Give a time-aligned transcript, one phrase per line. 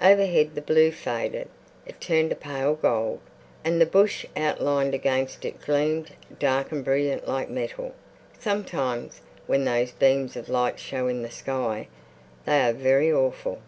[0.00, 1.46] Overhead the blue faded;
[1.86, 3.20] it turned a pale gold,
[3.62, 7.92] and the bush outlined against it gleamed dark and brilliant like metal.
[8.38, 11.88] Sometimes when those beams of light show in the sky
[12.46, 13.58] they are very awful.